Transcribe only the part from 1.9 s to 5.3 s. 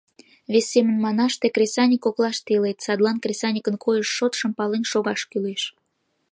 коклаште илет, садлан кресаньыкын койыш шотшым пален шогаш